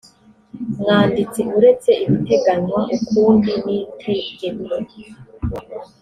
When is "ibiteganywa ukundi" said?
2.03-3.51